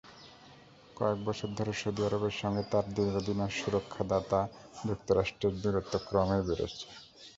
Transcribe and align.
কয়েক 0.97 1.19
বছর 1.27 1.49
ধরে 1.57 1.73
সৌদি 1.73 2.01
আরবের 2.07 2.35
সঙ্গে 2.41 2.63
তার 2.71 2.85
দীর্ঘদিনের 2.95 3.51
সুরক্ষাদাতা 3.59 4.41
যুক্তরাষ্ট্রের 4.87 5.53
দূরত্ব 5.63 5.93
ক্রমেই 6.07 6.43
বেড়েছে। 6.47 6.85